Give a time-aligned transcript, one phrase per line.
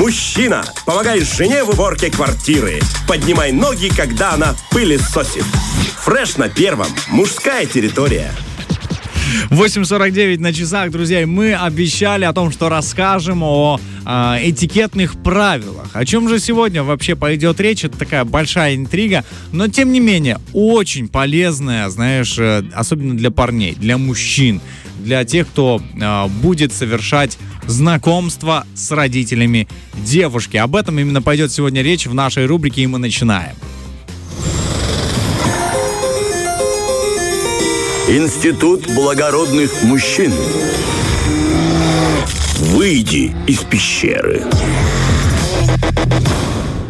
[0.00, 2.80] Мужчина, помогай жене в уборке квартиры.
[3.06, 5.44] Поднимай ноги, когда она пылесосит.
[5.98, 6.86] Фреш на первом.
[7.10, 8.32] Мужская территория.
[9.50, 11.20] 8.49 на часах, друзья.
[11.20, 14.10] И мы обещали о том, что расскажем о э,
[14.40, 15.90] этикетных правилах.
[15.92, 17.84] О чем же сегодня вообще пойдет речь?
[17.84, 23.74] Это такая большая интрига, но тем не менее очень полезная, знаешь, э, особенно для парней,
[23.74, 24.62] для мужчин,
[24.98, 27.36] для тех, кто э, будет совершать
[27.70, 30.56] знакомство с родителями девушки.
[30.56, 33.54] Об этом именно пойдет сегодня речь в нашей рубрике, и мы начинаем.
[38.08, 40.32] Институт благородных мужчин.
[42.58, 44.42] Выйди из пещеры.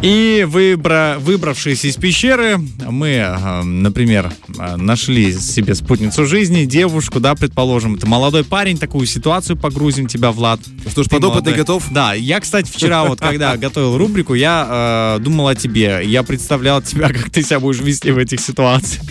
[0.01, 1.17] И выбра...
[1.19, 2.57] выбравшись из пещеры,
[2.89, 9.05] мы, э, например, э, нашли себе спутницу жизни, девушку, да, предположим, это молодой парень, такую
[9.05, 10.59] ситуацию погрузим тебя, Влад.
[10.89, 11.57] Что ж, Ты подопытный молодой.
[11.57, 11.83] готов?
[11.91, 16.01] Да, я, кстати, вчера вот, когда готовил рубрику, я э, думал о тебе.
[16.03, 19.03] Я представлял тебя, как ты себя будешь вести в этих ситуациях.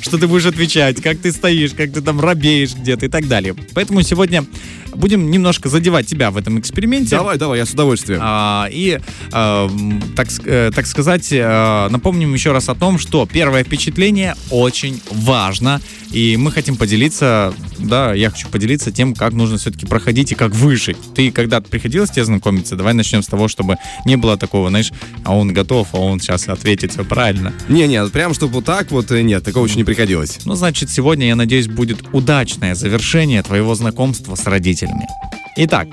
[0.00, 3.54] Что ты будешь отвечать, как ты стоишь, как ты там робеешь где-то и так далее.
[3.74, 4.46] Поэтому сегодня
[4.94, 7.16] будем немножко задевать тебя в этом эксперименте.
[7.16, 8.20] Давай, давай, я с удовольствием.
[8.22, 9.00] А, и,
[9.32, 15.00] м, так, э, так сказать, э, напомним еще раз о том, что первое впечатление очень
[15.10, 15.80] важно.
[16.12, 20.52] И мы хотим поделиться, да, я хочу поделиться тем, как нужно все-таки проходить и как
[20.52, 20.96] выжить.
[21.14, 22.76] Ты когда-то приходилось тебе знакомиться?
[22.76, 24.92] Давай начнем с того, чтобы не было такого, знаешь,
[25.24, 27.52] а он готов, а он сейчас ответит все правильно.
[27.68, 30.40] Не-не, прям чтобы вот так вот, э, нет, такого еще не приходилось.
[30.44, 35.06] Ну, значит, сегодня, я надеюсь, будет удачное завершение твоего знакомства с родителями.
[35.56, 35.88] Итак,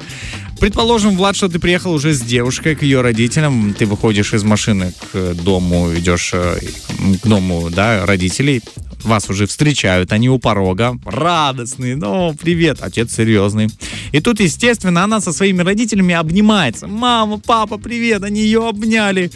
[0.59, 4.93] предположим, Влад, что ты приехал уже с девушкой к ее родителям, ты выходишь из машины
[5.11, 6.59] к дому, идешь э,
[7.21, 8.61] к дому, да, родителей,
[9.03, 13.69] вас уже встречают, они у порога, радостные, ну, привет, отец серьезный.
[14.11, 16.87] И тут, естественно, она со своими родителями обнимается.
[16.87, 19.31] Мама, папа, привет, они ее обняли.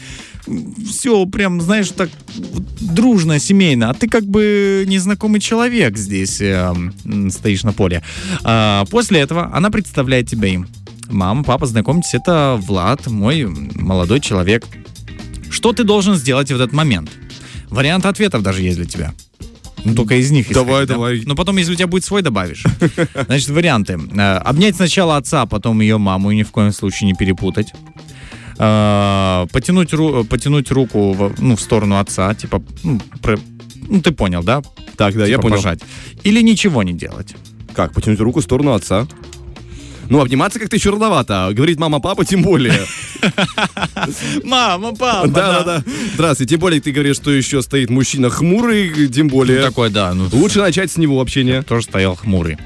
[0.89, 2.09] Все прям, знаешь, так
[2.79, 3.91] дружно, семейно.
[3.91, 6.73] А ты как бы незнакомый человек здесь э,
[7.29, 8.03] стоишь на поле.
[8.43, 10.67] А, после этого она представляет тебя им.
[11.09, 14.65] Мама, папа, знакомьтесь, это Влад, мой молодой человек.
[15.49, 17.11] Что ты должен сделать в этот момент?
[17.69, 19.13] Варианты ответов даже есть для тебя.
[19.83, 20.93] Ну, только из них Давай, исходить, да?
[20.95, 21.21] давай.
[21.25, 22.63] Но потом, если у тебя будет свой, добавишь.
[23.25, 23.99] Значит, варианты.
[24.13, 27.73] Э, Обнять сначала отца, потом ее маму, и ни в коем случае не перепутать.
[28.59, 33.39] Э, Потянуть, ру- потянуть руку в, ну, в сторону отца, типа, ну, про-
[33.89, 34.61] ну, ты понял, да?
[34.97, 35.55] Так, да, я Типа понял.
[35.57, 35.79] пожать.
[36.23, 37.33] Или ничего не делать.
[37.73, 39.07] Как, потянуть руку в сторону отца?
[40.11, 41.47] Ну, обниматься как-то еще рановато.
[41.47, 42.81] а Говорит мама, папа, тем более.
[44.43, 45.83] Мама, папа, Да, да, да.
[46.15, 46.51] Здравствуйте.
[46.51, 49.61] Тем более ты говоришь, что еще стоит мужчина хмурый, тем более.
[49.61, 51.61] Такой, да, ну, Лучше начать с него общение.
[51.61, 52.57] тоже стоял хмурый.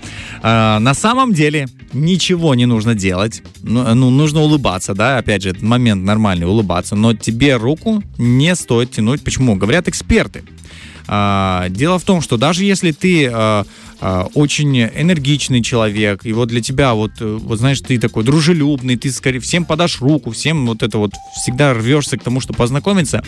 [0.42, 3.44] А, на самом деле ничего не нужно делать.
[3.62, 6.96] Ну, ну, нужно улыбаться, да, опять же, этот момент нормальный, улыбаться.
[6.96, 9.24] Но тебе руку не стоит тянуть.
[9.24, 9.56] Почему?
[9.56, 10.44] Говорят эксперты.
[11.08, 13.66] А, дело в том, что даже если ты а,
[14.02, 19.12] очень энергичный человек, и вот для тебя вот, э, вот знаешь, ты такой дружелюбный, ты
[19.12, 23.24] скорее всем подашь руку, всем вот это вот всегда рвешься к тому, чтобы познакомиться,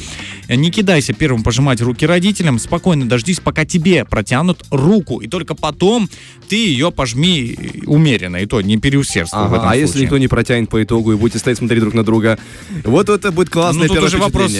[0.47, 5.55] э, не кидайся первым пожимать руки родителям, спокойно дождись, пока тебе протянут руку, и только
[5.55, 6.09] потом
[6.49, 10.03] ты ее пожми э, умеренно, и то не переусердствуй в Ага, этом а если случае.
[10.03, 12.37] никто не протянет по итогу и будете стоять смотреть друг на друга?
[12.83, 14.53] Вот это будет классное Ну, тут первое уже вопрос,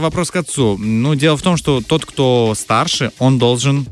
[0.00, 0.78] вопрос к отцу.
[0.78, 3.86] Ну, дело в том, что тот, кто старше, он должен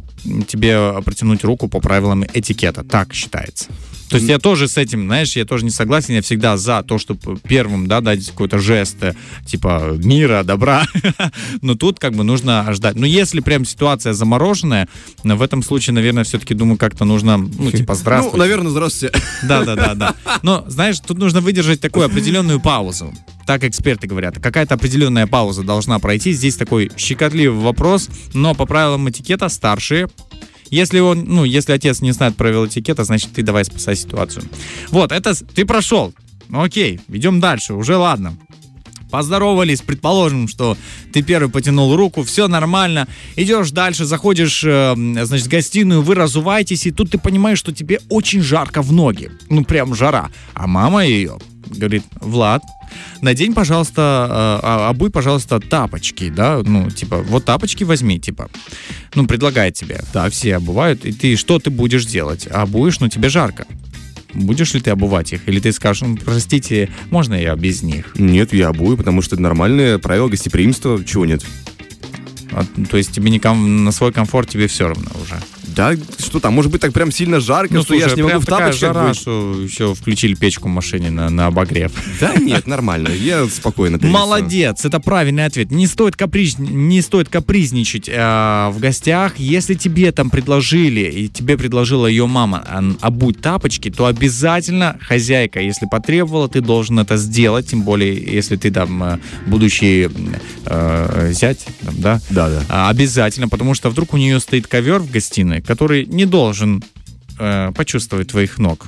[0.47, 2.85] тебе протянуть руку по правилам этикета.
[2.85, 3.67] Так считается.
[4.09, 6.99] То есть я тоже с этим, знаешь, я тоже не согласен, я всегда за то,
[6.99, 9.15] чтобы первым, да, дать какой-то жест, э,
[9.47, 10.87] типа, мира, добра.
[11.63, 12.97] Но тут как бы нужно ждать.
[12.97, 14.89] Но если прям ситуация замороженная,
[15.25, 18.37] ну, в этом случае, наверное, все-таки, думаю, как-то нужно, ну, типа, здравствуйте.
[18.37, 19.19] Ну, наверное, здравствуйте.
[19.43, 20.15] Да, да, да, да.
[20.43, 23.13] Но, знаешь, тут нужно выдержать такую определенную паузу.
[23.47, 24.39] Так эксперты говорят.
[24.39, 26.33] Какая-то определенная пауза должна пройти.
[26.33, 30.09] Здесь такой щекотливый вопрос, но по правилам этикета старшие
[30.71, 34.45] если он, ну, если отец не знает правил этикета, значит, ты давай спасай ситуацию.
[34.91, 36.13] Вот, это ты прошел.
[36.49, 38.37] Ну, окей, идем дальше, уже ладно.
[39.11, 40.77] Поздоровались, предположим, что
[41.13, 43.09] ты первый потянул руку, все нормально.
[43.37, 44.95] Идешь дальше, заходишь, э,
[45.25, 49.31] значит, в гостиную, вы разуваетесь, и тут ты понимаешь, что тебе очень жарко в ноги.
[49.49, 50.31] Ну, прям жара.
[50.53, 51.39] А мама ее
[51.71, 52.63] говорит, Влад,
[53.23, 58.49] надень, пожалуйста, э, а- обуй, пожалуйста, тапочки, да, ну, типа, вот тапочки возьми, типа,
[59.15, 60.01] ну, предлагает тебе.
[60.13, 62.47] Да, все обувают, и ты, что ты будешь делать?
[62.47, 63.67] Обуешь, но тебе жарко.
[64.35, 65.49] Будешь ли ты обувать их?
[65.49, 68.15] Или ты скажешь, ну, простите, можно я без них?
[68.19, 71.03] Нет, я обую, потому что это нормальное правило гостеприимства.
[71.03, 71.45] Чего нет?
[72.53, 75.41] А, то есть тебе не ком- на свой комфорт тебе все равно уже.
[75.79, 78.23] Да, что там, может быть, так прям сильно жарко, Ну, что я слушай, ж не
[78.25, 79.17] могу в тапочках жара, быть.
[79.17, 81.93] что еще включили печку в машине на, на обогрев.
[82.21, 83.97] Да нет, нормально, я спокойно.
[84.03, 85.71] Молодец, это правильный ответ.
[85.71, 86.59] Не стоит, каприз...
[86.59, 88.13] не стоит капризничать э,
[88.71, 89.39] в гостях.
[89.39, 92.65] Если тебе там предложили, и тебе предложила ее мама
[93.01, 97.69] обуть тапочки, то обязательно хозяйка, если потребовала, ты должен это сделать.
[97.69, 100.09] Тем более, если ты там э, будущий
[100.67, 102.21] э, зять, там, да?
[102.31, 102.63] Да, да.
[102.69, 106.83] А, Обязательно, потому что вдруг у нее стоит ковер в гостиной, который не должен
[107.39, 108.87] э, почувствовать твоих ног.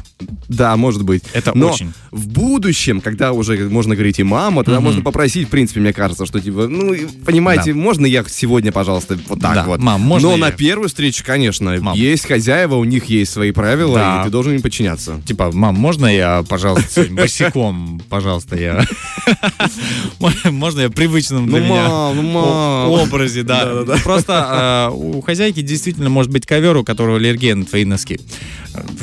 [0.49, 1.23] Да, может быть.
[1.33, 1.93] Это Но очень.
[2.11, 4.85] в будущем, когда уже можно говорить и мама, тогда Мгм.
[4.87, 6.95] можно попросить, в принципе, мне кажется, что типа, ну,
[7.25, 9.81] понимаете, можно я сегодня, пожалуйста, вот так Да, вот.
[9.81, 10.41] мам, можно Но я?
[10.47, 11.97] на первую встречу, конечно, Мам.
[11.97, 14.21] есть хозяева, у них есть свои правила, Да.
[14.21, 15.21] и ты должен им подчиняться.
[15.25, 18.85] Типа, мам, можно я, пожалуйста, босиком, пожалуйста, я...
[20.51, 23.85] Можно я в привычном для Ну, меня ну, образе, да.
[24.03, 28.21] Просто э, у хозяйки действительно может быть ковер, у которого аллергия на твои носки.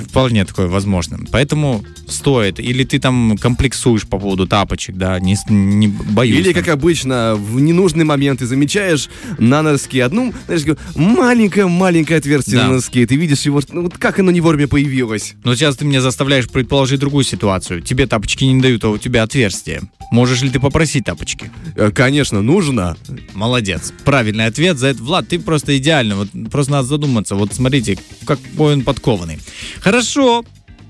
[0.09, 1.19] Вполне такое возможно.
[1.31, 2.59] Поэтому стоит.
[2.59, 6.39] Или ты там комплексуешь по поводу тапочек, да, не, не боюсь.
[6.39, 6.63] Или, там.
[6.63, 10.63] как обычно, в ненужный момент ты замечаешь на носке одну, знаешь,
[10.95, 12.67] маленькое-маленькое отверстие Да.
[12.67, 15.35] на носке, ты видишь его, ну, вот как оно не вовремя появилось.
[15.43, 17.81] Но сейчас ты меня заставляешь предположить другую ситуацию.
[17.81, 19.81] Тебе тапочки не дают, а у тебя отверстие.
[20.11, 21.51] Можешь ли ты попросить тапочки?
[21.75, 22.95] Э, Конечно, нужно.
[23.33, 23.93] Молодец.
[24.05, 25.03] Правильный ответ за это.
[25.03, 26.15] Влад, ты просто идеально.
[26.15, 27.35] Вот просто надо задуматься.
[27.35, 29.39] Вот смотрите, какой он подкованный.
[29.79, 30.45] Хорошо.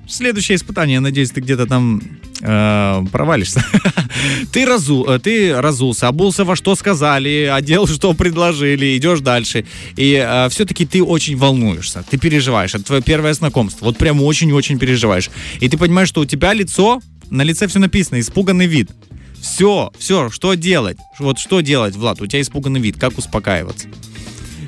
[0.08, 0.96] Следующее испытание.
[0.96, 2.02] Я надеюсь, ты где-то там
[2.42, 3.66] э, провалишься.
[4.54, 9.66] ты, разу, э, ты разулся, обулся во что сказали, одел, что предложили, идешь дальше.
[9.98, 12.74] И все-таки ты очень волнуешься, ты переживаешь.
[12.76, 13.86] Это твое первое знакомство.
[13.86, 15.30] Вот прям очень-очень переживаешь.
[15.60, 18.92] И ты понимаешь, что у тебя лицо, на лице все написано, испуганный вид.
[19.40, 20.98] Все, все, что делать?
[21.20, 22.22] Вот что делать, Влад?
[22.22, 23.88] У тебя испуганный вид, как успокаиваться?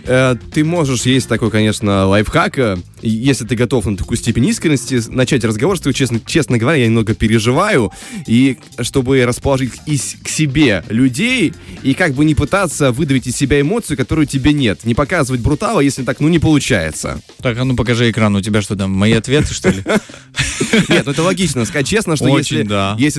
[0.09, 4.99] Э, Ты можешь, есть такой, конечно, лайфхак, э, если ты готов на такую степень искренности,
[5.07, 7.91] начать разговор тобой, честно, честно говоря, я немного переживаю,
[8.25, 11.53] и чтобы расположить и с- к себе людей,
[11.83, 14.83] и как бы не пытаться выдавить из себя эмоцию, которую тебе нет.
[14.83, 17.21] Не показывать брутала, если так, ну, не получается.
[17.41, 19.83] Так, а ну покажи экран, у тебя что там, мои ответы, что ли?
[20.89, 21.65] Нет, ну это логично.
[21.65, 22.63] Сказать честно, что если,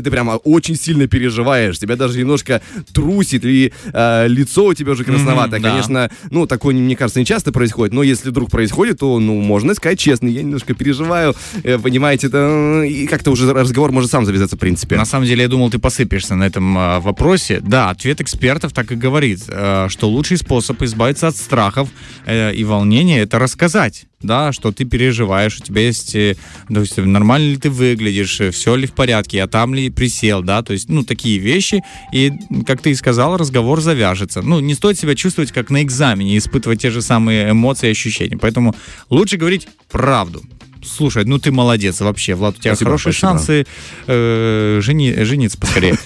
[0.03, 2.61] ты прямо очень сильно переживаешь, тебя даже немножко
[2.93, 7.53] трусит, и э, лицо у тебя уже красноватое, конечно, ну, такое, мне кажется, не часто
[7.53, 12.29] происходит, но если вдруг происходит, то, ну, можно сказать честно, я немножко переживаю, э, понимаете,
[12.29, 14.97] это, э, и как-то уже разговор может сам завязаться, в принципе.
[14.97, 17.61] На самом деле, я думал, ты посыпешься на этом а, вопросе.
[17.61, 21.89] Да, ответ экспертов так и говорит, э, что лучший способ избавиться от страхов
[22.27, 24.07] и волнения это рассказать.
[24.23, 26.37] Да, что ты переживаешь, у тебя есть, э,
[26.69, 30.63] то есть нормально ли ты выглядишь, все ли в порядке, а там ли присел, да,
[30.63, 31.83] то есть, ну, такие вещи,
[32.13, 32.31] и,
[32.67, 34.43] как ты и сказал, разговор завяжется.
[34.43, 38.37] Ну, не стоит себя чувствовать как на экзамене, испытывать те же самые эмоции и ощущения,
[38.37, 38.75] поэтому
[39.09, 40.43] лучше говорить правду.
[40.85, 43.39] Слушай, ну ты молодец вообще, Влад, у тебя Спасибо, хорошие спасибо.
[43.39, 43.67] шансы
[44.07, 45.99] э, жени- жениться поскорее.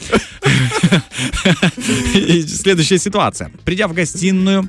[2.15, 3.51] И Следующая ситуация.
[3.65, 4.69] Придя в гостиную,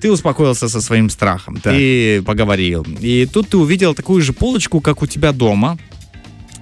[0.00, 2.86] ты успокоился со своим страхом, ты поговорил.
[3.00, 5.78] И тут ты увидел такую же полочку, как у тебя дома,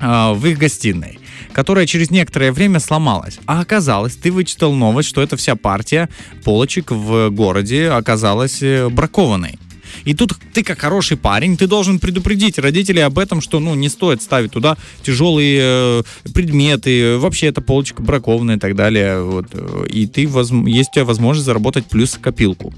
[0.00, 1.19] а, в их гостиной
[1.52, 3.38] которая через некоторое время сломалась.
[3.46, 6.08] А оказалось, ты вычитал новость, что эта вся партия
[6.43, 9.58] полочек в городе оказалась э, бракованной.
[10.05, 13.88] И тут ты, как хороший парень, ты должен предупредить родителей об этом, что ну не
[13.88, 16.02] стоит ставить туда тяжелые э,
[16.32, 19.23] предметы, вообще эта полочка бракованная и так далее.
[19.23, 19.46] Вот.
[19.91, 22.72] И ты возм- есть у тебя возможность заработать плюс копилку.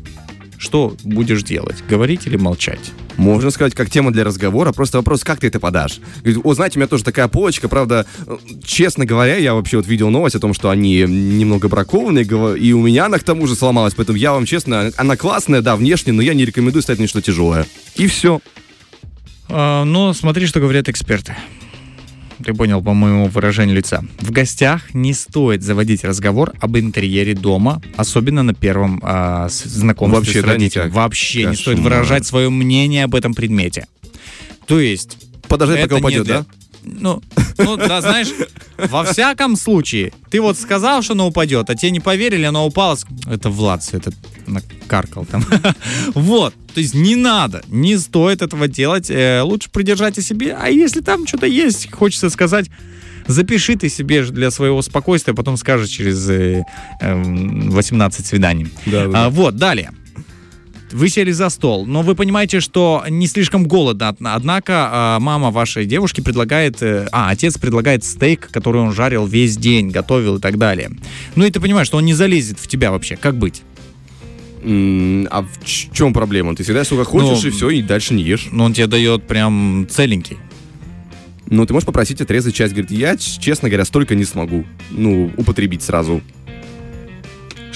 [0.59, 1.77] Что будешь делать?
[1.89, 2.93] Говорить или молчать?
[3.17, 6.01] Можно сказать, как тема для разговора, просто вопрос, как ты это подашь.
[6.23, 8.07] Говорит, о, знаете, у меня тоже такая полочка, правда,
[8.65, 12.25] честно говоря, я вообще вот видел новость о том, что они немного бракованные,
[12.59, 15.77] и у меня она к тому же сломалась, поэтому я вам честно, она классная, да,
[15.77, 17.67] внешне, но я не рекомендую ставить нечто тяжелое.
[17.95, 18.41] И все.
[19.49, 21.37] А, но смотри, что говорят эксперты.
[22.45, 24.05] Ты понял по моему выражению лица.
[24.21, 30.41] В гостях не стоит заводить разговор об интерьере дома, особенно на первом с- знакомстве Вообще,
[30.41, 30.85] с да, родителем.
[30.87, 30.95] никак?
[30.97, 31.93] Вообще не стоит Кошмар.
[31.95, 33.87] выражать свое мнение об этом предмете.
[34.67, 35.17] То есть...
[35.49, 36.47] Подождать, пока упадет, для- да?
[36.87, 37.21] Ну,
[37.59, 38.29] ну, да, знаешь,
[38.79, 42.97] во всяком случае, ты вот сказал, что оно упадет, а тебе не поверили, оно упало.
[43.27, 44.13] Это Влад все это
[44.47, 45.45] накаркал там.
[46.15, 49.11] Вот, то есть не надо, не стоит этого делать.
[49.11, 50.57] Э, Лучше придержать о себе.
[50.59, 52.71] А если там что-то есть, хочется сказать,
[53.27, 56.65] запиши ты себе для своего спокойствия, потом скажешь через э,
[57.01, 58.69] эм, 18 свиданий.
[58.87, 59.27] Да, да.
[59.27, 59.91] А, вот, далее.
[60.93, 64.09] Вы сели за стол, но вы понимаете, что не слишком голодно.
[64.11, 69.27] Од- Однако а, мама вашей девушки предлагает, э, а, отец предлагает стейк, который он жарил
[69.27, 70.91] весь день, готовил и так далее.
[71.35, 73.17] Ну и ты понимаешь, что он не залезет в тебя вообще.
[73.17, 73.63] Как быть?
[74.65, 76.55] А в чем проблема?
[76.57, 78.49] Ты всегда сколько хочешь, Ну, и все, и дальше не ешь.
[78.53, 80.39] Но он тебе дает прям целенький.
[81.49, 82.73] Ну, ты можешь попросить отрезать часть.
[82.73, 84.65] Говорит, я, честно говоря, столько не смогу.
[84.91, 86.21] Ну, употребить сразу.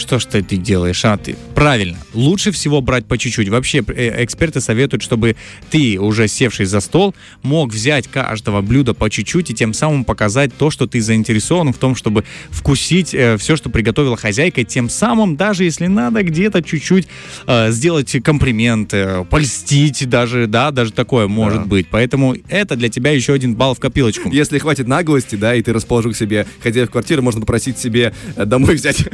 [0.00, 1.36] Что ж ты, делаешь, а ты?
[1.54, 1.98] Правильно.
[2.14, 3.48] Лучше всего брать по чуть-чуть.
[3.50, 5.36] Вообще, э, эксперты советуют, чтобы
[5.70, 10.56] ты, уже севший за стол, мог взять каждого блюда по чуть-чуть и тем самым показать
[10.56, 15.64] то, что ты заинтересован в том, чтобы вкусить все, что приготовила хозяйка, тем самым, даже
[15.64, 17.06] если надо где-то чуть-чуть
[17.46, 21.66] э, сделать комплимент, э, польстить даже, да, даже такое может Да.
[21.66, 21.88] быть.
[21.90, 24.30] Поэтому это для тебя еще один балл в копилочку.
[24.30, 28.44] Если хватит наглости, да, и ты расположил к себе хозяев квартиры, можно попросить себе э,
[28.46, 29.04] домой взять.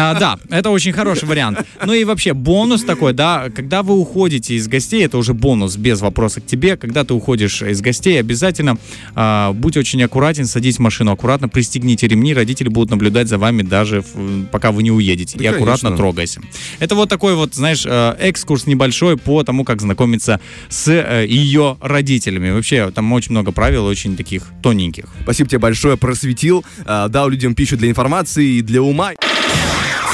[0.00, 1.60] А, да, это очень хороший вариант.
[1.84, 6.00] Ну и вообще бонус такой, да, когда вы уходите из гостей, это уже бонус без
[6.00, 6.76] вопроса к тебе.
[6.76, 8.76] Когда ты уходишь из гостей, обязательно
[9.16, 13.62] а, будь очень аккуратен, садись в машину аккуратно, пристегните ремни, родители будут наблюдать за вами
[13.62, 15.36] даже в- пока вы не уедете.
[15.36, 15.96] Да, и аккуратно конечно.
[15.96, 16.40] трогайся.
[16.78, 21.76] Это вот такой вот, знаешь, э, экскурс небольшой по тому, как знакомиться с э, ее
[21.80, 22.50] родителями.
[22.50, 25.06] Вообще, там очень много правил, очень таких тоненьких.
[25.22, 29.12] Спасибо тебе большое, просветил, э, дал людям пищу для информации и для ума.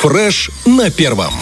[0.00, 1.34] Фреш на первом.